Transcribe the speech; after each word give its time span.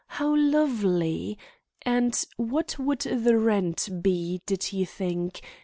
How 0.17 0.35
lovely! 0.35 1.37
and 1.83 2.25
what 2.35 2.79
would 2.79 3.01
the 3.01 3.37
rent 3.37 4.01
be, 4.01 4.41
did 4.47 4.63
he 4.63 4.83
think? 4.83 5.43